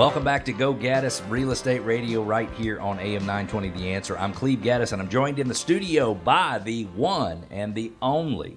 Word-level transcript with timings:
Welcome 0.00 0.24
back 0.24 0.46
to 0.46 0.54
Go 0.54 0.72
Gaddis 0.72 1.20
Real 1.28 1.50
Estate 1.50 1.80
Radio 1.80 2.22
right 2.22 2.50
here 2.52 2.80
on 2.80 2.98
AM 2.98 3.26
920 3.26 3.68
The 3.68 3.90
Answer. 3.90 4.16
I'm 4.16 4.32
Cleve 4.32 4.60
Gaddis 4.60 4.94
and 4.94 5.02
I'm 5.02 5.10
joined 5.10 5.38
in 5.38 5.46
the 5.46 5.54
studio 5.54 6.14
by 6.14 6.58
the 6.58 6.84
one 6.84 7.44
and 7.50 7.74
the 7.74 7.92
only 8.00 8.56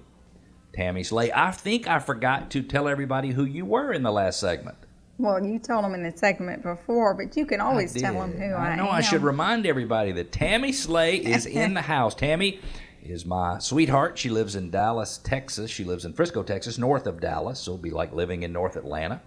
Tammie 0.72 1.04
Slay. 1.04 1.30
I 1.34 1.50
think 1.50 1.86
I 1.86 1.98
forgot 1.98 2.50
to 2.52 2.62
tell 2.62 2.88
everybody 2.88 3.32
who 3.32 3.44
you 3.44 3.66
were 3.66 3.92
in 3.92 4.02
the 4.02 4.10
last 4.10 4.40
segment. 4.40 4.78
Well, 5.18 5.44
you 5.44 5.58
told 5.58 5.84
them 5.84 5.92
in 5.92 6.02
the 6.02 6.16
segment 6.16 6.62
before, 6.62 7.12
but 7.12 7.36
you 7.36 7.44
can 7.44 7.60
always 7.60 7.92
tell 7.92 8.14
them 8.14 8.32
who 8.32 8.54
I, 8.54 8.70
I 8.70 8.76
know 8.76 8.88
am. 8.88 8.94
I 8.94 9.02
should 9.02 9.22
remind 9.22 9.66
everybody 9.66 10.12
that 10.12 10.32
Tammie 10.32 10.72
Slay 10.72 11.16
is 11.18 11.44
in 11.44 11.74
the 11.74 11.82
house. 11.82 12.14
Tammie 12.14 12.58
is 13.02 13.26
my 13.26 13.58
sweetheart. 13.58 14.16
She 14.16 14.30
lives 14.30 14.56
in 14.56 14.70
Dallas, 14.70 15.18
Texas. 15.18 15.70
She 15.70 15.84
lives 15.84 16.06
in 16.06 16.14
Frisco, 16.14 16.42
Texas, 16.42 16.78
north 16.78 17.06
of 17.06 17.20
Dallas. 17.20 17.60
So 17.60 17.72
it'll 17.72 17.82
be 17.82 17.90
like 17.90 18.14
living 18.14 18.44
in 18.44 18.52
North 18.54 18.76
Atlanta. 18.76 19.20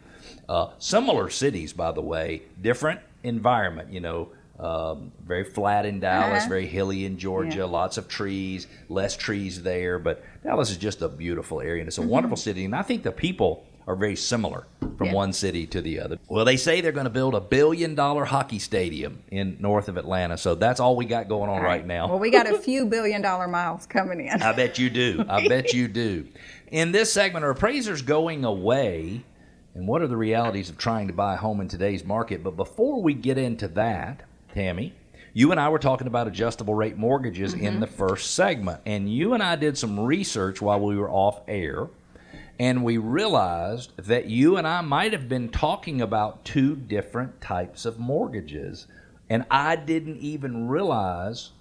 Uh, 0.49 0.70
similar 0.80 1.30
cities, 1.30 1.73
by 1.73 1.91
the 1.91 2.02
way, 2.02 2.41
different 2.62 2.99
environment. 3.23 3.91
You 3.91 3.99
know, 4.02 4.30
um, 4.59 5.12
very 5.26 5.44
flat 5.44 5.86
in 5.86 6.00
Dallas, 6.00 6.44
Uh-huh. 6.44 6.50
very 6.50 6.66
hilly 6.67 7.05
in 7.05 7.17
Georgia, 7.17 7.58
Yeah. 7.59 7.63
lots 7.66 7.98
of 7.98 8.08
trees, 8.08 8.66
less 8.90 9.16
trees 9.16 9.62
there. 9.63 10.00
But 10.00 10.23
Dallas 10.44 10.72
is 10.72 10.77
just 10.77 11.02
a 11.02 11.08
beautiful 11.09 11.62
area, 11.62 11.81
and 11.81 11.88
it's 11.88 11.98
a 11.98 12.02
Mm-hmm. 12.02 12.09
wonderful 12.09 12.38
city. 12.38 12.66
And 12.66 12.76
I 12.76 12.81
think 12.81 13.03
the 13.03 13.12
people 13.12 13.66
are 13.88 13.95
very 13.95 14.16
similar 14.17 14.66
from 14.98 15.08
Yeah. 15.08 15.13
one 15.13 15.31
city 15.31 15.66
to 15.67 15.81
the 15.81 16.00
other. 16.02 16.17
Well, 16.28 16.44
they 16.44 16.58
say 16.58 16.81
they're 16.81 16.91
going 16.91 17.05
to 17.05 17.09
build 17.09 17.36
a 17.36 17.39
billion 17.39 17.95
dollar 17.95 18.25
hockey 18.25 18.59
stadium 18.59 19.20
in 19.31 19.55
north 19.62 19.88
of 19.88 19.95
Atlanta. 19.95 20.38
So 20.38 20.55
that's 20.55 20.80
all 20.81 20.95
we 20.98 21.05
got 21.05 21.30
going 21.30 21.50
on 21.50 21.62
right 21.62 21.86
now. 21.86 22.09
Well, 22.09 22.20
we 22.20 22.30
got 22.31 22.48
a 22.52 22.58
few 22.70 22.86
billion 22.86 23.22
dollar 23.22 23.48
miles 23.48 23.86
coming 23.86 24.20
in. 24.28 24.41
I 24.41 24.52
bet 24.53 24.78
you 24.80 24.89
do. 24.89 25.23
I 25.30 25.48
bet 25.48 25.72
you 25.73 25.88
do. 25.88 26.25
In 26.70 26.91
this 26.91 27.14
segment, 27.14 27.45
are 27.45 27.52
appraisers 27.52 28.02
going 28.02 28.44
away? 28.44 29.22
And 29.77 29.88
what 29.88 30.02
are 30.02 30.08
the 30.08 30.17
realities 30.17 30.72
of 30.72 30.78
trying 30.80 31.06
to 31.06 31.14
buy 31.14 31.36
a 31.36 31.38
home 31.38 31.61
in 31.61 31.67
today's 31.67 32.03
market? 32.03 32.44
But 32.44 32.56
before 32.56 33.00
we 33.00 33.14
get 33.14 33.38
into 33.38 33.67
that, 33.67 34.23
Tammie, 34.56 34.95
you 35.33 35.52
and 35.52 35.59
I 35.59 35.70
were 35.70 35.78
talking 35.78 36.08
about 36.08 36.28
adjustable 36.28 36.73
rate 36.73 36.97
mortgages 36.97 37.53
in 37.53 37.59
mm-hmm. 37.59 37.80
the 37.81 37.88
first 37.88 38.33
segment. 38.33 38.81
And 38.88 39.08
you 39.14 39.36
and 39.36 39.44
I 39.44 39.55
did 39.55 39.78
some 39.78 40.00
research 40.00 40.64
while 40.64 40.80
we 40.80 40.98
were 40.98 41.11
off 41.11 41.42
air. 41.48 41.89
And 42.58 42.83
we 42.83 42.98
realized 42.98 43.95
that 43.98 44.25
you 44.25 44.58
and 44.58 44.67
I 44.67 44.81
might 44.81 45.14
have 45.14 45.30
been 45.30 45.50
talking 45.50 46.02
about 46.02 46.44
two 46.44 46.75
different 46.75 47.39
types 47.39 47.86
of 47.86 48.00
mortgages. 48.00 48.88
And 49.30 49.45
I 49.52 49.75
didn't 49.75 50.17
even 50.17 50.67
realize 50.67 51.52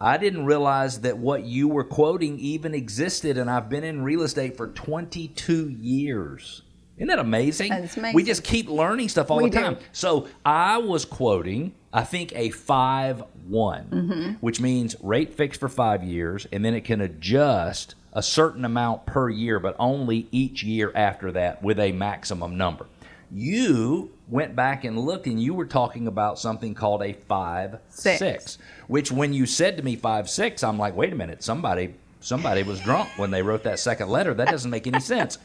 I 0.00 0.16
didn't 0.16 0.46
realize 0.46 1.00
that 1.00 1.18
what 1.18 1.42
you 1.42 1.66
were 1.66 1.82
quoting 1.82 2.38
even 2.38 2.72
existed, 2.72 3.36
and 3.36 3.50
I've 3.50 3.68
been 3.68 3.82
in 3.82 4.04
real 4.04 4.22
estate 4.22 4.56
for 4.56 4.68
22 4.68 5.70
years. 5.70 6.62
Isn't 6.98 7.08
that 7.08 7.18
amazing? 7.18 7.70
That's 7.70 7.96
amazing. 7.96 8.14
We 8.16 8.24
just 8.24 8.44
keep 8.44 8.68
learning 8.68 9.08
stuff 9.08 9.30
all 9.30 9.38
We 9.38 9.48
the 9.50 9.60
time. 9.60 9.74
do. 9.74 9.80
So 9.92 10.28
I 10.44 10.78
was 10.78 11.04
quoting, 11.04 11.72
I 11.92 12.02
think, 12.04 12.32
a 12.36 12.50
5 12.50 13.22
one 13.48 13.86
Mm-hmm. 13.90 14.32
which 14.40 14.60
means 14.60 14.94
rate 15.02 15.32
fixed 15.32 15.58
for 15.58 15.70
five 15.70 16.04
years, 16.04 16.46
and 16.52 16.62
then 16.62 16.74
it 16.74 16.82
can 16.84 17.00
adjust 17.00 17.94
a 18.12 18.22
certain 18.22 18.62
amount 18.64 19.06
per 19.06 19.30
year, 19.30 19.58
but 19.58 19.74
only 19.78 20.28
each 20.30 20.62
year 20.62 20.92
after 20.94 21.32
that 21.32 21.62
with 21.62 21.78
a 21.80 21.92
maximum 21.92 22.58
number. 22.58 22.84
You 23.32 24.10
went 24.28 24.56
back 24.56 24.84
and 24.84 24.98
looked, 24.98 25.26
and 25.26 25.40
you 25.42 25.54
were 25.54 25.66
talking 25.66 26.06
about 26.06 26.38
something 26.38 26.74
called 26.74 27.02
a 27.02 27.12
five 27.12 27.78
Six. 27.90 28.18
six, 28.18 28.58
which 28.86 29.12
when 29.12 29.32
you 29.32 29.46
said 29.46 29.76
to 29.76 29.82
me 29.82 29.96
five 29.96 30.28
six, 30.28 30.64
I'm 30.64 30.78
like, 30.78 30.96
wait 30.96 31.12
a 31.12 31.16
minute, 31.16 31.42
somebody 31.42 31.94
somebody 32.20 32.62
was 32.64 32.80
drunk 32.80 33.08
when 33.16 33.30
they 33.30 33.42
wrote 33.42 33.62
that 33.64 33.78
second 33.78 34.08
letter. 34.08 34.34
That 34.34 34.48
doesn't 34.48 34.70
make 34.70 34.86
any 34.86 35.00
sense. 35.00 35.38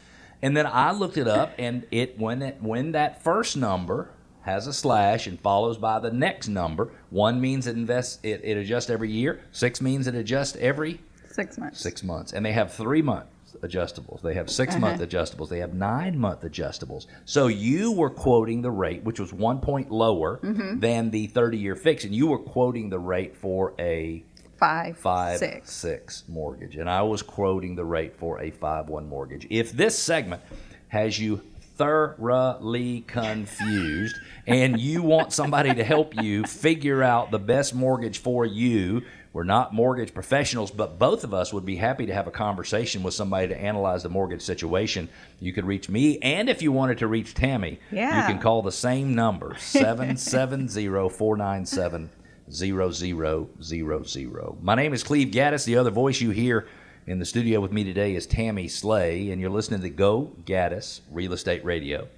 And 0.44 0.54
then 0.54 0.66
I 0.66 0.92
looked 0.92 1.16
it 1.16 1.26
up, 1.26 1.54
and 1.58 1.86
it 1.90 2.18
when 2.18 2.42
it 2.42 2.58
when 2.60 2.92
that 2.92 3.24
first 3.24 3.56
number 3.56 4.10
has 4.42 4.66
a 4.66 4.74
slash 4.74 5.26
and 5.26 5.40
follows 5.40 5.78
by 5.78 5.98
the 5.98 6.10
next 6.10 6.48
number, 6.48 6.90
one 7.08 7.40
means 7.40 7.66
it 7.66 7.76
invests 7.76 8.18
it, 8.22 8.42
it 8.44 8.58
adjusts 8.58 8.90
every 8.90 9.10
year. 9.10 9.40
Six 9.52 9.80
means 9.80 10.06
it 10.06 10.14
adjusts 10.14 10.54
every 10.56 11.00
Six 11.30 11.56
months. 11.56 11.80
six 11.80 12.02
months, 12.02 12.34
and 12.34 12.44
they 12.44 12.52
have 12.52 12.74
three 12.74 13.00
month 13.00 13.24
adjustables. 13.62 14.20
They 14.20 14.34
have 14.34 14.50
6 14.50 14.76
month 14.76 15.00
uh-huh. 15.00 15.06
adjustables. 15.06 15.48
They 15.48 15.60
have 15.60 15.72
nine 15.72 16.18
month 16.18 16.42
adjustables. 16.42 17.06
So 17.24 17.46
you 17.46 17.92
were 17.92 18.10
quoting 18.10 18.60
the 18.60 18.70
rate, 18.70 19.02
which 19.02 19.18
was 19.18 19.32
one 19.32 19.60
point 19.60 19.90
lower 19.90 20.40
mm-hmm. 20.42 20.80
than 20.80 21.10
the 21.10 21.28
thirty 21.28 21.56
year 21.56 21.74
fix, 21.74 22.04
and 22.04 22.14
you 22.14 22.26
were 22.26 22.38
quoting 22.38 22.90
the 22.90 22.98
rate 22.98 23.34
for 23.34 23.72
a 23.78 24.22
Five. 24.56 24.98
five 24.98 25.38
Six. 25.38 25.72
six 25.72 26.24
mortgage, 26.28 26.76
and 26.76 26.88
I 26.88 27.02
was 27.02 27.22
quoting 27.22 27.76
the 27.76 27.84
rate 27.84 28.16
for 28.16 28.40
a 28.40 28.50
five 28.50 28.88
one 28.88 29.08
mortgage. 29.08 29.46
If 29.50 29.72
this 29.72 29.98
segment 29.98 30.42
has 30.88 31.18
you 31.18 31.42
thoroughly 31.76 33.00
confused 33.06 34.16
and 34.46 34.78
you 34.78 35.02
want 35.02 35.32
somebody 35.32 35.74
to 35.74 35.82
help 35.82 36.14
you 36.22 36.44
figure 36.44 37.02
out 37.02 37.30
the 37.30 37.38
best 37.38 37.74
mortgage 37.74 38.18
for 38.18 38.46
you, 38.46 39.02
we're 39.32 39.42
not 39.42 39.74
mortgage 39.74 40.14
professionals, 40.14 40.70
but 40.70 40.96
both 40.96 41.24
of 41.24 41.34
us 41.34 41.52
would 41.52 41.64
be 41.64 41.74
happy 41.74 42.06
to 42.06 42.14
have 42.14 42.28
a 42.28 42.30
conversation 42.30 43.02
with 43.02 43.14
somebody 43.14 43.48
to 43.48 43.60
analyze 43.60 44.04
the 44.04 44.08
mortgage 44.08 44.42
situation. 44.42 45.08
You 45.40 45.52
could 45.52 45.64
reach 45.64 45.88
me, 45.88 46.18
and 46.20 46.48
if 46.48 46.62
you 46.62 46.70
wanted 46.70 46.98
to 46.98 47.08
reach 47.08 47.34
Tammie, 47.34 47.80
yeah. 47.90 48.20
you 48.20 48.32
can 48.32 48.40
call 48.40 48.62
the 48.62 48.70
same 48.70 49.16
number 49.16 49.56
770 49.58 50.86
497 51.08 52.10
0000. 52.50 54.58
My 54.62 54.74
name 54.74 54.92
is 54.92 55.02
Cleve 55.02 55.28
Gaddis. 55.28 55.64
The 55.64 55.76
other 55.76 55.90
voice 55.90 56.20
you 56.20 56.30
hear 56.30 56.66
in 57.06 57.18
the 57.18 57.24
studio 57.24 57.60
with 57.60 57.72
me 57.72 57.84
today 57.84 58.14
is 58.14 58.26
Tammie 58.26 58.68
Slay, 58.68 59.30
and 59.30 59.40
you're 59.40 59.50
listening 59.50 59.82
to 59.82 59.90
Go 59.90 60.32
Gaddis 60.44 61.00
Real 61.10 61.32
Estate 61.32 61.64
Radio. 61.64 62.08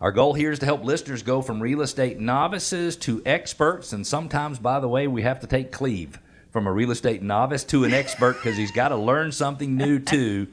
Our 0.00 0.12
goal 0.12 0.34
here 0.34 0.52
is 0.52 0.58
to 0.60 0.66
help 0.66 0.84
listeners 0.84 1.22
go 1.22 1.42
from 1.42 1.62
real 1.62 1.80
estate 1.80 2.20
novices 2.20 2.96
to 2.98 3.22
experts, 3.24 3.92
and 3.92 4.06
sometimes, 4.06 4.58
by 4.58 4.78
the 4.78 4.88
way, 4.88 5.08
we 5.08 5.22
have 5.22 5.40
to 5.40 5.46
take 5.46 5.72
Cleve 5.72 6.20
from 6.52 6.66
a 6.66 6.72
real 6.72 6.90
estate 6.90 7.22
novice 7.22 7.64
to 7.64 7.84
an 7.84 7.94
expert 7.94 8.34
because 8.36 8.56
he's 8.56 8.72
got 8.72 8.88
to 8.88 8.96
learn 8.96 9.32
something 9.32 9.76
new 9.76 9.98
too. 9.98 10.46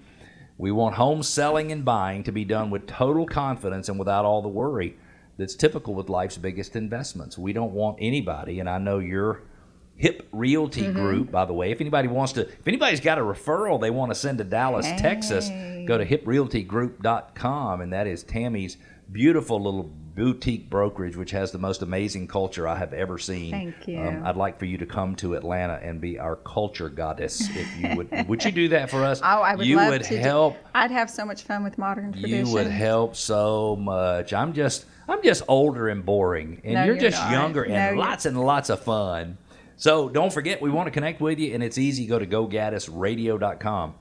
We 0.58 0.72
want 0.72 0.96
home 0.96 1.24
selling 1.24 1.72
and 1.72 1.84
buying 1.84 2.24
to 2.24 2.32
be 2.32 2.46
done 2.46 2.70
with 2.70 2.88
total 2.88 3.26
confidence 3.26 3.90
and 3.90 4.00
without 4.00 4.26
all 4.26 4.42
the 4.42 4.48
worry 4.48 4.98
that's 5.38 5.56
typical 5.56 5.94
with 5.94 6.10
life's 6.10 6.38
biggest 6.38 6.76
investments. 6.76 7.38
We 7.38 7.54
don't 7.54 7.74
want 7.74 7.98
anybody, 8.00 8.60
and 8.60 8.70
I 8.70 8.78
know 8.78 9.00
your 9.00 9.42
Hip 9.96 10.28
Realty 10.32 10.82
mm-hmm. 10.82 10.94
Group, 10.94 11.32
by 11.32 11.46
the 11.46 11.54
way. 11.54 11.72
If 11.72 11.82
anybody 11.82 12.08
wants 12.08 12.34
to, 12.34 12.42
if 12.42 12.68
anybody's 12.68 13.00
got 13.00 13.18
a 13.18 13.22
referral 13.22 13.80
they 13.80 13.92
want 13.92 14.12
to 14.12 14.16
send 14.16 14.38
to 14.40 14.44
Dallas, 14.44 14.86
Texas, 15.00 15.50
go 15.88 15.98
to 15.98 16.06
hiprealtygroup.com, 16.06 17.82
and 17.82 17.94
that 17.94 18.08
is 18.08 18.24
Tammie's 18.24 18.78
beautiful 19.14 19.62
little 19.62 19.84
boutique 20.16 20.70
brokerage, 20.70 21.16
which 21.16 21.32
has 21.32 21.52
the 21.52 21.58
most 21.58 21.82
amazing 21.82 22.28
culture 22.28 22.68
I 22.68 22.76
have 22.78 22.94
ever 22.94 23.18
seen. 23.18 23.50
Thank 23.52 23.88
you. 23.88 24.00
Um, 24.00 24.24
I'd 24.26 24.36
like 24.36 24.60
for 24.60 24.66
you 24.66 24.78
to 24.78 24.86
come 24.86 25.16
to 25.18 25.34
Atlanta 25.36 25.80
and 25.82 26.00
be 26.02 26.20
our 26.20 26.36
culture 26.36 26.88
goddess. 26.90 27.42
If 27.56 27.80
you 27.80 27.96
would, 27.96 28.28
would 28.28 28.44
you 28.46 28.52
do 28.52 28.68
that 28.70 28.90
for 28.92 29.04
us? 29.04 29.22
Oh, 29.24 29.42
I 29.42 29.56
would 29.56 29.66
you 29.66 29.78
love 29.78 29.90
would 29.90 30.04
to. 30.04 30.10
do- 30.10 30.18
help. 30.18 30.58
I'd 30.76 30.92
have 30.92 31.10
so 31.10 31.26
much 31.26 31.44
fun 31.44 31.64
with 31.64 31.78
modern 31.78 32.12
traditions. 32.14 32.50
You 32.50 32.54
would 32.56 32.68
help 32.68 33.16
so 33.16 33.76
much. 33.76 34.34
I'm 34.34 34.54
just 34.54 34.86
I'm 35.08 35.24
just 35.24 35.44
older 35.48 35.88
and 35.90 36.06
boring, 36.06 36.62
and 36.64 36.74
No, 36.76 36.84
you're, 36.84 36.96
you're 36.96 37.10
just 37.10 37.22
not. 37.22 37.32
younger 37.32 37.66
No, 37.66 37.74
and 37.76 37.98
lots 37.98 38.26
and 38.26 38.40
lots 38.40 38.70
of 38.70 38.82
fun. 38.84 39.38
So 39.78 40.08
don't 40.10 40.32
forget, 40.32 40.62
we 40.62 40.70
want 40.70 40.86
to 40.88 40.92
connect 40.92 41.20
with 41.20 41.40
you, 41.40 41.54
and 41.56 41.64
it's 41.64 41.78
easy. 41.80 42.06
Go 42.06 42.20
to 42.20 42.26
gogaddisradio.com. 42.28 43.96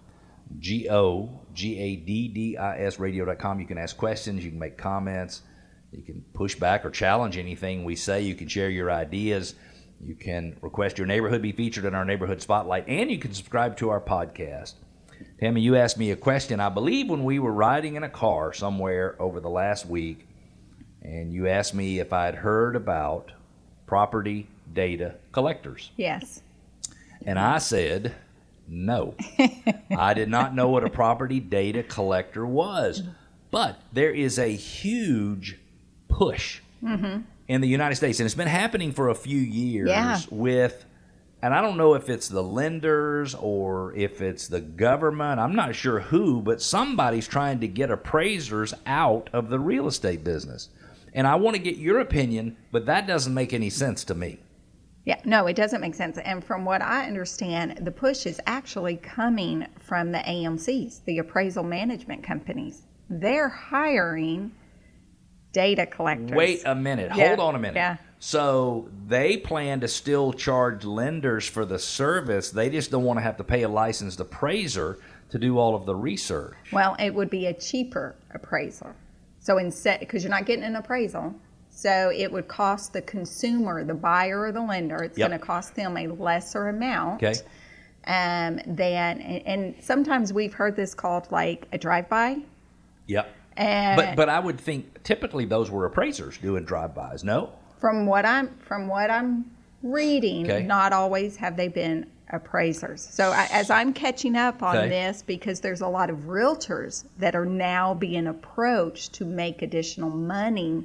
G 0.59 0.89
O 0.91 1.41
G 1.53 1.79
A 1.79 1.97
D 1.97 2.29
D 2.29 2.57
I 2.57 2.79
S 2.79 2.99
radio.com. 2.99 3.61
You 3.61 3.67
can 3.67 3.79
ask 3.79 3.97
questions, 3.97 4.45
you 4.45 4.51
can 4.51 4.59
make 4.59 4.77
comments, 4.77 5.43
you 5.91 6.03
can 6.03 6.25
push 6.33 6.55
back 6.55 6.85
or 6.85 6.91
challenge 6.91 7.37
anything 7.37 7.85
we 7.85 7.97
say, 7.97 8.23
you 8.23 8.35
can 8.35 8.49
share 8.49 8.71
your 8.71 8.91
ideas, 8.91 9.55
you 10.01 10.15
can 10.15 10.57
request 10.61 10.99
your 10.99 11.07
neighborhood 11.07 11.43
be 11.43 11.53
featured 11.53 11.85
in 11.85 11.95
our 11.95 12.05
neighborhood 12.05 12.43
spotlight, 12.43 12.89
and 12.89 13.11
you 13.11 13.19
can 13.19 13.33
subscribe 13.33 13.77
to 13.79 13.91
our 13.91 14.01
podcast. 14.01 14.75
Tammie, 15.41 15.61
you 15.61 15.77
asked 15.77 15.99
me 15.99 16.11
a 16.11 16.17
question, 16.17 16.61
I 16.61 16.69
believe, 16.69 17.09
when 17.09 17.25
we 17.25 17.39
were 17.39 17.53
riding 17.53 17.97
in 17.97 18.03
a 18.03 18.09
car 18.09 18.53
somewhere 18.53 19.17
over 19.21 19.41
the 19.41 19.51
last 19.51 19.87
week, 19.87 20.27
and 21.03 21.33
you 21.33 21.49
asked 21.49 21.75
me 21.75 21.99
if 21.99 22.13
I 22.13 22.27
had 22.27 22.37
heard 22.37 22.77
about 22.77 23.33
property 23.87 24.49
data 24.73 25.15
collectors. 25.33 25.91
Yes. 25.97 26.43
And 27.27 27.39
I 27.39 27.59
said, 27.59 28.15
no. 28.73 29.15
I 29.97 30.15
did 30.15 30.29
not 30.29 30.55
know 30.55 30.69
what 30.69 30.85
a 30.85 30.91
property 30.91 31.39
data 31.41 31.83
collector 31.83 32.47
was. 32.47 33.03
But 33.51 33.79
there 33.93 34.11
is 34.11 34.39
a 34.39 34.49
huge 34.49 35.59
push 36.09 36.61
mm-hmm. 36.83 37.21
in 37.49 37.61
the 37.61 37.69
United 37.69 37.97
States, 37.97 38.19
and 38.19 38.25
it's 38.25 38.35
been 38.35 38.49
happening 38.49 38.93
for 38.93 39.11
a 39.11 39.15
few 39.15 39.39
years 39.39 39.91
Yeah. 39.91 40.19
with, 40.31 40.87
and 41.43 41.53
I 41.53 41.61
don't 41.61 41.77
know 41.77 41.93
if 41.93 42.09
it's 42.09 42.29
the 42.29 42.43
lenders 42.43 43.35
or 43.35 43.95
if 43.95 44.23
it's 44.23 44.49
the 44.49 44.61
government, 44.63 45.39
I'm 45.39 45.55
not 45.55 45.75
sure 45.75 46.01
who, 46.01 46.41
but 46.41 46.63
somebody's 46.63 47.29
trying 47.29 47.61
to 47.61 47.69
get 47.69 47.91
appraisers 47.91 48.73
out 48.87 49.29
of 49.35 49.51
the 49.51 49.59
real 49.59 49.87
estate 49.87 50.25
business. 50.25 50.71
And 51.13 51.27
I 51.27 51.35
want 51.35 51.55
to 51.57 51.63
get 51.63 51.77
your 51.77 52.01
opinion, 52.01 52.57
but 52.71 52.87
that 52.87 53.07
doesn't 53.07 53.35
make 53.35 53.53
any 53.53 53.69
sense 53.69 54.03
to 54.05 54.15
me. 54.15 54.39
Yeah, 55.05 55.21
no, 55.25 55.47
it 55.49 55.57
doesn't 55.57 55.81
make 55.81 55.95
sense. 55.95 56.19
And 56.19 56.45
from 56.45 56.65
what 56.65 56.81
I 56.81 57.07
understand, 57.07 57.79
the 57.85 57.91
push 57.91 58.25
is 58.25 58.41
actually 58.47 58.97
coming 58.97 59.67
from 59.81 60.13
the 60.13 60.19
AMCs, 60.19 61.05
the 61.05 61.19
appraisal 61.19 61.65
management 61.65 62.23
companies. 62.23 62.83
They're 63.11 63.49
hiring 63.49 64.53
data 65.53 65.87
collectors. 65.87 66.31
Wait 66.31 66.63
a 66.65 66.75
minute. 66.75 67.11
Yeah, 67.17 67.29
Hold 67.29 67.41
on 67.41 67.55
a 67.57 67.59
minute. 67.59 67.77
yeah. 67.77 67.97
So 68.21 68.89
they 69.09 69.37
plan 69.37 69.81
to 69.81 69.89
still 69.89 70.33
charge 70.33 70.85
lenders 70.85 71.49
for 71.49 71.65
the 71.65 71.79
service. 71.81 72.51
They 72.51 72.71
just 72.71 72.93
don't 72.93 73.03
want 73.03 73.19
to 73.19 73.23
have 73.23 73.37
to 73.39 73.45
pay 73.45 73.63
a 73.63 73.69
licensed 73.69 74.21
appraiser 74.21 74.99
to 75.31 75.39
do 75.39 75.59
all 75.59 75.75
of 75.75 75.85
the 75.87 75.97
research. 75.97 76.55
Well, 76.73 76.95
it 77.01 77.13
would 77.13 77.29
be 77.31 77.47
a 77.47 77.53
cheaper 77.55 78.15
appraisal. 78.33 78.93
So 79.41 79.59
instead, 79.59 79.99
because 79.99 80.23
you're 80.23 80.31
not 80.31 80.47
getting 80.47 80.65
an 80.65 80.77
appraisal, 80.77 81.35
so 81.75 82.13
it 82.15 82.31
would 82.31 82.47
cost 82.49 82.93
the 82.93 83.03
consumer, 83.03 83.83
the 83.85 83.95
buyer 83.95 84.41
or 84.43 84.53
the 84.53 84.61
lender, 84.63 85.03
it's 85.03 85.19
Yep. 85.19 85.29
going 85.31 85.41
to 85.41 85.45
cost 85.45 85.75
them 85.75 85.97
a 85.97 86.07
lesser 86.07 86.69
amount. 86.69 87.23
Okay. 87.23 87.35
Um, 88.07 88.61
than, 88.67 89.21
and, 89.21 89.75
sometimes 89.81 90.33
we've 90.33 90.53
heard 90.55 90.75
this 90.77 90.93
called 90.95 91.31
like 91.31 91.67
a 91.73 91.79
drive-by. 91.79 92.39
Yep. 93.07 93.33
And 93.57 93.97
But 93.97 94.17
but 94.17 94.29
I 94.29 94.41
would 94.41 94.61
think 94.61 95.03
typically 95.05 95.45
those 95.45 95.71
were 95.71 95.85
appraisers 95.87 96.39
doing 96.39 96.65
drive-bys. 96.65 97.23
No. 97.25 97.51
from 97.81 98.07
what 98.07 98.25
I'm 98.25 98.49
from 98.61 98.87
what 98.89 99.11
I'm 99.11 99.45
reading, 99.83 100.51
Okay. 100.51 100.63
not 100.65 100.93
always 100.93 101.37
have 101.37 101.57
they 101.57 101.69
been 101.69 102.07
appraisers. 102.31 103.03
So 103.03 103.31
I, 103.31 103.47
as 103.53 103.71
I'm 103.71 103.93
catching 103.93 104.37
up 104.37 104.63
on 104.63 104.77
Okay. 104.77 104.89
this, 104.89 105.23
because 105.23 105.61
there's 105.61 105.81
a 105.83 105.89
lot 105.89 106.09
of 106.11 106.17
realtors 106.21 107.05
that 107.19 107.35
are 107.35 107.45
now 107.47 107.93
being 107.95 108.27
approached 108.29 109.13
to 109.15 109.25
make 109.25 109.63
additional 109.63 110.11
money 110.11 110.85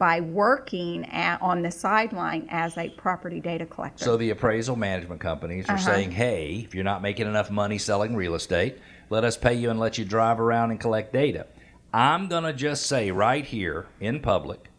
by 0.00 0.18
working 0.18 1.04
at, 1.10 1.40
on 1.42 1.60
the 1.60 1.70
sideline 1.70 2.48
as 2.50 2.78
a 2.78 2.88
property 2.88 3.38
data 3.38 3.66
collector. 3.66 4.02
So 4.02 4.16
the 4.16 4.30
appraisal 4.30 4.74
management 4.74 5.20
companies 5.20 5.68
are 5.68 5.74
Uh-huh. 5.74 5.84
saying, 5.84 6.12
"Hey, 6.12 6.62
if 6.64 6.74
you're 6.74 6.84
not 6.84 7.02
making 7.02 7.26
enough 7.26 7.50
money 7.50 7.76
selling 7.76 8.16
real 8.16 8.34
estate, 8.34 8.78
let 9.10 9.24
us 9.24 9.36
pay 9.36 9.52
you 9.52 9.68
and 9.68 9.78
let 9.78 9.98
you 9.98 10.06
drive 10.06 10.40
around 10.40 10.70
and 10.70 10.80
collect 10.80 11.12
data." 11.12 11.46
I'm 11.92 12.28
going 12.28 12.44
to 12.44 12.54
just 12.54 12.86
say 12.86 13.10
right 13.10 13.44
here 13.44 13.88
in 14.00 14.20
public, 14.20 14.70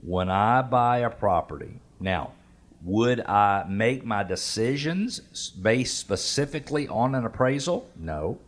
when 0.00 0.28
I 0.28 0.62
buy 0.62 0.98
a 0.98 1.10
property, 1.10 1.80
now, 2.00 2.32
would 2.82 3.20
I 3.20 3.64
make 3.68 4.04
my 4.04 4.24
decisions 4.24 5.20
based 5.50 5.98
specifically 5.98 6.88
on 6.88 7.14
an 7.14 7.24
appraisal? 7.24 7.88
No. 7.96 8.38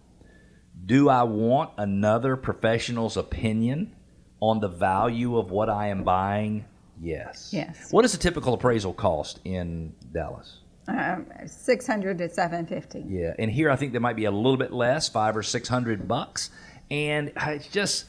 Do 0.87 1.09
I 1.09 1.23
want 1.23 1.71
another 1.77 2.37
professional's 2.37 3.17
opinion 3.17 3.95
on 4.41 4.61
the 4.61 4.69
value 4.69 5.39
of 5.39 5.51
what 5.51 5.69
I 5.69 5.89
am 5.89 6.05
buying? 6.05 6.65
Yes. 7.01 7.51
Yes. 7.53 7.93
What 7.93 8.03
does 8.03 8.15
a 8.15 8.19
typical 8.19 8.55
appraisal 8.55 8.93
cost 8.93 9.41
in 9.45 9.95
Dallas? 10.13 10.59
um, 10.91 11.27
600 11.47 12.19
to 12.19 12.29
750. 12.29 13.05
Yeah, 13.09 13.35
and 13.39 13.51
here 13.51 13.71
I 13.71 13.77
think 13.77 13.93
there 13.93 14.01
might 14.01 14.17
be 14.17 14.25
a 14.25 14.31
little 14.31 14.57
bit 14.57 14.73
less, 14.73 15.09
five 15.09 15.37
or 15.37 15.43
six 15.43 15.69
hundred 15.69 16.09
bucks. 16.09 16.51
And 16.91 17.33
it's 17.37 17.69
just, 17.69 18.07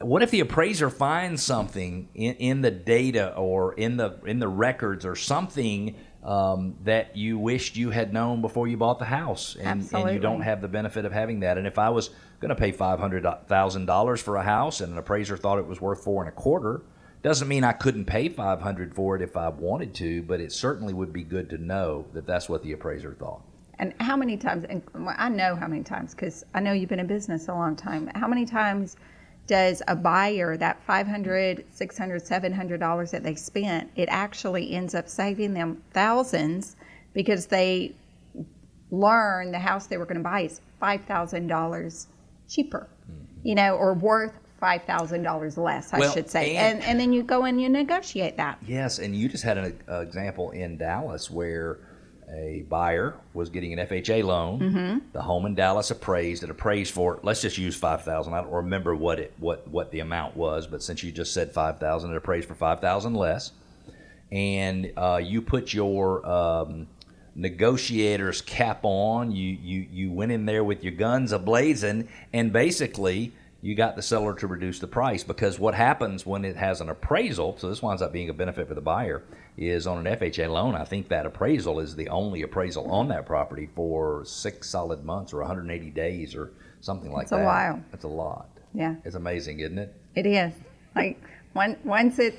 what 0.00 0.22
if 0.22 0.30
the 0.30 0.40
appraiser 0.40 0.90
finds 0.90 1.42
something 1.42 2.08
in, 2.14 2.34
in 2.36 2.62
the 2.62 2.70
data 2.70 3.34
or 3.34 3.74
in 3.74 3.96
the 3.96 4.20
in 4.24 4.38
the 4.38 4.48
records 4.48 5.04
or 5.04 5.16
something 5.16 5.96
um, 6.24 6.76
that 6.84 7.16
you 7.16 7.38
wished 7.38 7.76
you 7.76 7.90
had 7.90 8.12
known 8.12 8.40
before 8.40 8.66
you 8.66 8.76
bought 8.76 8.98
the 8.98 9.04
house, 9.04 9.56
and, 9.60 9.86
and 9.92 10.10
you 10.14 10.18
don't 10.18 10.40
have 10.40 10.62
the 10.62 10.68
benefit 10.68 11.04
of 11.04 11.12
having 11.12 11.40
that. 11.40 11.58
And 11.58 11.66
if 11.66 11.78
I 11.78 11.90
was 11.90 12.10
going 12.40 12.48
to 12.48 12.54
pay 12.54 12.72
five 12.72 12.98
hundred 12.98 13.26
thousand 13.46 13.86
dollars 13.86 14.22
for 14.22 14.36
a 14.36 14.42
house, 14.42 14.80
and 14.80 14.92
an 14.92 14.98
appraiser 14.98 15.36
thought 15.36 15.58
it 15.58 15.66
was 15.66 15.80
worth 15.80 16.02
four 16.02 16.22
and 16.22 16.28
a 16.28 16.32
quarter, 16.32 16.82
doesn't 17.22 17.46
mean 17.46 17.62
I 17.62 17.72
couldn't 17.72 18.06
pay 18.06 18.28
five 18.28 18.62
hundred 18.62 18.94
for 18.94 19.16
it 19.16 19.22
if 19.22 19.36
I 19.36 19.48
wanted 19.48 19.94
to, 19.96 20.22
but 20.22 20.40
it 20.40 20.52
certainly 20.52 20.94
would 20.94 21.12
be 21.12 21.22
good 21.22 21.50
to 21.50 21.58
know 21.58 22.06
that 22.14 22.26
that's 22.26 22.48
what 22.48 22.62
the 22.62 22.72
appraiser 22.72 23.12
thought. 23.12 23.42
And 23.78 23.92
how 24.00 24.16
many 24.16 24.36
times, 24.36 24.64
and 24.68 24.82
I 24.94 25.28
know 25.28 25.56
how 25.56 25.66
many 25.66 25.82
times 25.82 26.14
because 26.14 26.44
I 26.54 26.60
know 26.60 26.72
you've 26.72 26.88
been 26.88 27.00
in 27.00 27.06
business 27.06 27.48
a 27.48 27.54
long 27.54 27.76
time. 27.76 28.10
How 28.14 28.28
many 28.28 28.46
times 28.46 28.96
does 29.46 29.82
a 29.88 29.94
buyer, 29.96 30.56
that 30.56 30.82
500 30.84 31.64
600 31.70 32.22
$700 32.24 33.10
that 33.10 33.22
they 33.22 33.34
spent, 33.34 33.90
it 33.96 34.08
actually 34.10 34.72
ends 34.72 34.94
up 34.94 35.08
saving 35.08 35.54
them 35.54 35.82
thousands 35.92 36.76
because 37.12 37.46
they 37.46 37.94
learn 38.90 39.50
the 39.52 39.58
house 39.58 39.86
they 39.86 39.96
were 39.96 40.06
going 40.06 40.18
to 40.18 40.22
buy 40.22 40.40
is 40.42 40.60
$5,000 40.80 42.06
cheaper, 42.48 42.88
you 43.42 43.54
know, 43.54 43.74
or 43.76 43.94
worth 43.94 44.32
$5,000 44.62 45.56
less, 45.58 45.92
I 45.92 45.98
Well, 45.98 46.12
should 46.12 46.30
say. 46.30 46.56
and- 46.56 46.78
And, 46.78 46.84
and 46.90 47.00
then 47.00 47.12
you 47.12 47.22
go 47.22 47.44
and 47.44 47.60
you 47.60 47.68
negotiate 47.68 48.36
that. 48.38 48.58
Yes, 48.66 48.98
and 48.98 49.14
you 49.14 49.28
just 49.28 49.44
had 49.44 49.58
an 49.58 49.78
uh, 49.90 50.00
example 50.00 50.50
in 50.52 50.78
Dallas 50.78 51.30
where 51.30 51.78
a 52.32 52.64
buyer 52.68 53.14
was 53.32 53.50
getting 53.50 53.78
an 53.78 53.86
FHA 53.86 54.24
loan. 54.24 54.60
Mm-hmm. 54.60 54.98
The 55.12 55.22
home 55.22 55.46
in 55.46 55.54
Dallas 55.54 55.90
appraised. 55.90 56.42
It 56.42 56.50
appraised 56.50 56.92
for 56.92 57.20
let's 57.22 57.42
just 57.42 57.58
use 57.58 57.76
five 57.76 58.02
thousand. 58.02 58.34
I 58.34 58.40
don't 58.42 58.52
remember 58.52 58.94
what 58.94 59.18
it 59.18 59.32
what 59.38 59.66
what 59.68 59.90
the 59.90 60.00
amount 60.00 60.36
was, 60.36 60.66
but 60.66 60.82
since 60.82 61.02
you 61.02 61.12
just 61.12 61.34
said 61.34 61.52
five 61.52 61.78
thousand, 61.78 62.12
it 62.12 62.16
appraised 62.16 62.48
for 62.48 62.54
five 62.54 62.80
thousand 62.80 63.14
less. 63.14 63.52
And 64.32 64.92
uh, 64.96 65.20
you 65.22 65.42
put 65.42 65.72
your 65.72 66.26
um, 66.28 66.88
negotiator's 67.34 68.40
cap 68.40 68.80
on. 68.82 69.30
You 69.32 69.56
you 69.62 69.86
you 69.90 70.10
went 70.10 70.32
in 70.32 70.46
there 70.46 70.64
with 70.64 70.82
your 70.82 70.94
guns 70.94 71.32
ablazing, 71.32 72.08
and 72.32 72.52
basically 72.52 73.32
you 73.64 73.74
got 73.74 73.96
the 73.96 74.02
seller 74.02 74.34
to 74.34 74.46
reduce 74.46 74.78
the 74.78 74.86
price 74.86 75.24
because 75.24 75.58
what 75.58 75.74
happens 75.74 76.26
when 76.26 76.44
it 76.44 76.54
has 76.54 76.82
an 76.82 76.90
appraisal, 76.90 77.56
so 77.56 77.66
this 77.70 77.80
winds 77.80 78.02
up 78.02 78.12
being 78.12 78.28
a 78.28 78.34
benefit 78.34 78.68
for 78.68 78.74
the 78.74 78.80
buyer, 78.82 79.22
is 79.56 79.86
on 79.86 80.06
an 80.06 80.18
FHA 80.18 80.50
loan. 80.50 80.74
I 80.74 80.84
think 80.84 81.08
that 81.08 81.24
appraisal 81.24 81.80
is 81.80 81.96
the 81.96 82.10
only 82.10 82.42
appraisal 82.42 82.90
on 82.90 83.08
that 83.08 83.24
property 83.24 83.70
for 83.74 84.22
six 84.26 84.68
solid 84.68 85.02
months 85.02 85.32
or 85.32 85.38
180 85.38 85.88
days 85.92 86.34
or 86.34 86.52
something 86.82 87.10
like 87.10 87.30
that. 87.30 87.36
It's 87.36 87.42
a 87.42 87.46
while. 87.46 87.82
That's 87.90 88.04
a 88.04 88.08
lot. 88.08 88.48
Yeah. 88.74 88.96
It's 89.02 89.14
amazing, 89.14 89.60
isn't 89.60 89.78
it? 89.78 89.96
It 90.14 90.26
is 90.26 90.52
like 90.94 91.18
one, 91.54 91.78
once 91.84 92.18
it's 92.18 92.36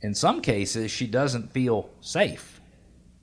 in 0.01 0.13
some 0.13 0.41
cases 0.41 0.91
she 0.91 1.07
doesn't 1.07 1.53
feel 1.53 1.89
safe 2.01 2.58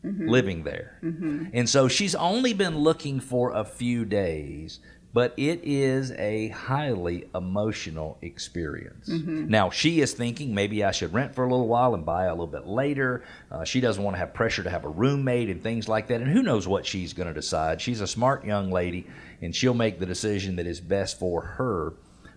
Mm-hmm. 0.07 0.29
living 0.29 0.63
there 0.63 0.99
mm-hmm. 1.03 1.47
and 1.53 1.69
so 1.69 1.89
she's 1.89 2.15
only 2.15 2.53
been 2.53 2.79
looking 2.79 3.19
for 3.19 3.51
a 3.53 3.65
few 3.65 4.05
days 4.05 4.79
but 5.17 5.33
it 5.39 5.61
is 5.65 6.13
a 6.19 6.49
highly 6.49 7.25
emotional 7.35 8.19
experience. 8.21 9.09
Mm-hmm. 9.09 9.49
Now, 9.49 9.71
she 9.71 10.03
is 10.03 10.13
thinking 10.13 10.55
maybe 10.55 10.85
I 10.85 10.91
should 10.91 11.15
rent 11.15 11.35
for 11.35 11.43
a 11.43 11.51
little 11.51 11.69
while 11.69 11.95
and 11.95 12.05
buy 12.05 12.27
a 12.27 12.33
little 12.33 12.47
bit 12.47 12.67
later. 12.67 13.25
Uh, 13.51 13.65
she 13.65 13.81
doesn't 13.81 14.05
want 14.05 14.15
to 14.15 14.19
have 14.19 14.35
pressure 14.35 14.63
to 14.63 14.69
have 14.69 14.85
a 14.85 14.91
roommate 14.91 15.49
and 15.49 15.63
things 15.63 15.89
like 15.89 16.09
that. 16.09 16.21
And 16.21 16.31
who 16.31 16.43
knows 16.43 16.69
what 16.69 16.85
she's 16.85 17.15
going 17.15 17.29
to 17.29 17.33
decide? 17.33 17.81
She's 17.81 18.03
a 18.03 18.07
smart 18.07 18.45
young 18.45 18.71
lady, 18.71 19.07
and 19.41 19.57
she'll 19.57 19.73
make 19.73 19.99
the 19.99 20.05
decision 20.05 20.57
that 20.57 20.67
is 20.67 20.83
best 20.83 21.19
for 21.19 21.41
her. 21.41 21.95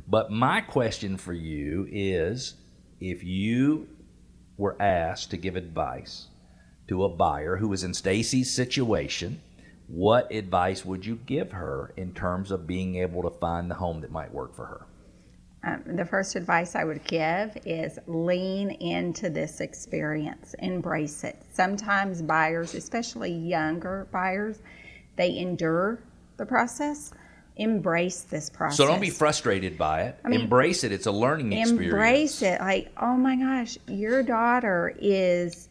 But 0.08 0.32
my 0.32 0.62
question 0.62 1.18
for 1.18 1.34
you 1.34 1.86
is 1.92 2.54
if 3.02 3.26
you 3.26 3.90
were 4.56 4.82
asked 4.82 5.32
to 5.32 5.38
give 5.38 5.58
advice 5.58 6.28
to 6.90 7.06
a 7.06 7.10
buyer 7.10 7.56
who 7.56 7.68
was 7.68 7.84
in 7.84 7.94
Stacy's 7.94 8.52
situation, 8.52 9.40
what 9.88 10.32
advice 10.32 10.84
would 10.84 11.06
you 11.06 11.20
give 11.28 11.52
her 11.52 11.94
in 11.98 12.14
terms 12.14 12.52
of 12.52 12.66
being 12.66 12.96
able 12.96 13.22
to 13.22 13.30
find 13.30 13.70
the 13.70 13.76
home 13.76 14.02
that 14.02 14.12
might 14.12 14.34
work 14.34 14.56
for 14.56 14.66
her? 14.66 14.86
Um, 15.64 15.84
the 15.98 16.06
first 16.06 16.36
advice 16.36 16.76
I 16.76 16.86
would 16.86 17.04
give 17.04 17.58
is 17.66 18.00
lean 18.08 18.72
into 18.72 19.30
this 19.30 19.62
experience, 19.62 20.56
embrace 20.60 21.24
it. 21.24 21.42
Sometimes 21.52 22.24
buyers, 22.24 22.74
especially 22.74 23.32
younger 23.32 24.08
buyers, 24.12 24.60
they 25.16 25.38
endure 25.38 26.00
the 26.38 26.46
process. 26.46 27.12
Embrace 27.58 28.22
this 28.22 28.50
process. 28.50 28.78
So 28.78 28.88
don't 28.88 29.02
be 29.02 29.10
frustrated 29.10 29.78
by 29.78 30.04
it. 30.04 30.20
mean, 30.30 30.42
Embrace 30.42 30.86
it. 30.86 30.94
It's 30.94 31.08
a 31.08 31.12
learning 31.12 31.52
experience. 31.52 31.94
Embrace 31.94 32.42
it. 32.42 32.62
Like, 32.62 32.92
oh 33.02 33.16
my 33.16 33.36
gosh, 33.36 33.78
your 33.86 34.24
daughter 34.24 34.96
is, 34.98 35.68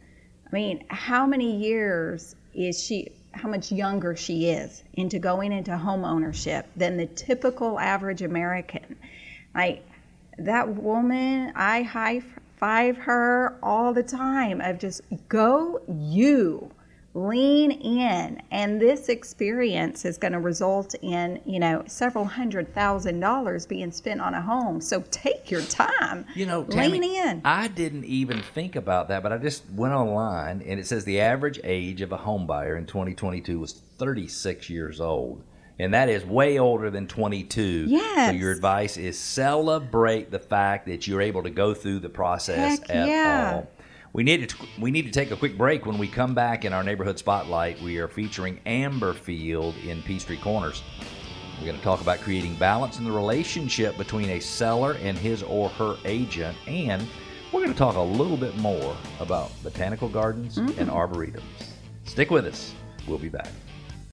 I 0.51 0.55
mean, 0.55 0.85
how 0.89 1.27
many 1.27 1.57
years 1.57 2.35
is 2.55 2.83
she, 2.83 3.13
how 3.33 3.49
much 3.49 3.71
younger 3.71 4.17
she 4.17 4.49
is 4.49 4.83
into 4.95 5.19
going 5.19 5.53
into 5.53 5.77
home 5.77 6.05
ownership 6.05 6.67
than 6.75 6.97
the 6.97 7.07
typical 7.07 7.79
average 7.79 8.23
American? 8.23 8.97
Like, 9.55 9.85
that 10.39 10.69
woman, 10.69 11.53
I 11.55 11.83
high 11.83 12.23
five 12.57 12.97
her 12.97 13.59
all 13.63 13.93
the 13.93 14.03
time 14.03 14.61
of 14.61 14.79
just 14.79 15.03
go 15.29 15.81
you 15.87 16.71
lean 17.19 17.71
in 17.71 18.41
and 18.51 18.81
this 18.81 19.09
experience 19.09 20.05
is 20.05 20.17
going 20.19 20.33
to 20.33 20.39
result 20.39 20.95
in 21.03 21.41
you 21.45 21.59
know 21.59 21.83
several 21.87 22.25
hundred 22.25 22.73
thousand 22.75 23.21
dollars 23.21 23.67
being 23.67 23.91
spent 23.91 24.21
on 24.21 24.35
a 24.35 24.41
home 24.41 24.81
so 24.81 25.03
take 25.11 25.51
your 25.51 25.63
time 25.63 26.25
You 26.35 26.47
know, 26.47 26.65
Tammie, 26.65 27.01
lean 27.01 27.05
in 27.05 27.43
I 27.45 27.69
didn't 27.69 28.05
even 28.05 28.41
think 28.41 28.77
about 28.77 29.09
that, 29.09 29.23
but 29.23 29.33
I 29.33 29.39
just 29.39 29.65
went 29.71 29.95
online 29.95 30.63
and 30.67 30.79
it 30.79 30.87
says 30.87 31.05
the 31.05 31.21
average 31.21 31.61
age 31.65 32.01
of 32.01 32.13
a 32.13 32.17
home 32.17 32.47
buyer 32.47 32.77
in 32.77 32.87
2022 32.87 33.59
was 33.59 33.73
36 33.73 34.71
years 34.71 35.01
old. 35.01 35.43
And 35.81 35.95
that 35.95 36.09
is 36.09 36.25
way 36.25 36.59
older 36.59 36.91
than 36.91 37.07
22. 37.07 37.89
So 38.27 38.31
your 38.33 38.51
advice 38.51 38.97
is 38.97 39.17
celebrate 39.17 40.31
the 40.31 40.41
fact 40.41 40.87
that 40.87 41.07
you're 41.07 41.23
able 41.23 41.45
to 41.45 41.51
go 41.51 41.73
through 41.73 42.01
the 42.01 42.09
process 42.09 42.81
Heck 42.81 42.91
at 42.91 43.09
yeah. 43.09 43.53
all. 43.55 43.69
We 44.13 44.23
need 44.23 44.49
to 44.49 44.57
we 44.81 44.91
need 44.91 45.05
to 45.05 45.11
take 45.11 45.31
a 45.31 45.37
quick 45.37 45.59
break. 45.59 45.87
When 45.87 45.99
we 45.99 46.09
come 46.09 46.35
back 46.35 46.65
in 46.65 46.73
our 46.73 46.83
neighborhood 46.83 47.19
spotlight, 47.19 47.81
we 47.83 47.99
are 47.99 48.09
featuring 48.09 48.61
Amber 48.67 49.13
Field 49.13 49.75
in 49.85 50.03
Peachtree 50.03 50.39
Corners. 50.39 50.83
We're 51.59 51.67
going 51.67 51.79
to 51.79 51.85
talk 51.85 52.01
about 52.01 52.21
creating 52.21 52.55
balance 52.55 52.99
in 52.99 53.05
the 53.05 53.13
relationship 53.13 53.99
between 53.99 54.31
a 54.31 54.41
seller 54.41 54.97
and 55.03 55.19
his 55.19 55.43
or 55.43 55.69
her 55.71 55.97
agent, 56.05 56.57
and 56.67 57.07
we're 57.53 57.61
going 57.61 57.73
to 57.73 57.79
talk 57.79 57.97
a 57.97 58.01
little 58.01 58.37
bit 58.37 58.57
more 58.57 58.97
about 59.19 59.51
botanical 59.63 60.09
gardens 60.09 60.57
mm-hmm. 60.57 60.81
and 60.81 60.89
arboretums. 60.89 61.43
Stick 62.05 62.31
with 62.31 62.47
us. 62.47 62.75
We'll 63.07 63.19
be 63.19 63.29
back. 63.29 63.51